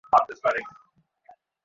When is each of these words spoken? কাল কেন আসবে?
কাল 0.03 0.23
কেন 0.27 0.37
আসবে? 0.37 0.61